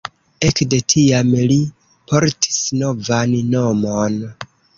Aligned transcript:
Ekde 0.45 0.77
tiam 0.93 1.29
li 1.51 1.57
portis 2.13 2.59
novan 2.81 3.37
nomon. 3.53 4.19